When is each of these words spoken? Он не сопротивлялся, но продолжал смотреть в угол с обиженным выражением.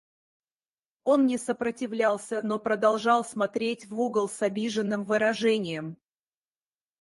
Он 1.03 1.27
не 1.27 1.37
сопротивлялся, 1.37 2.41
но 2.41 2.57
продолжал 2.57 3.23
смотреть 3.23 3.85
в 3.87 3.99
угол 3.99 4.27
с 4.29 4.41
обиженным 4.41 5.03
выражением. 5.03 5.95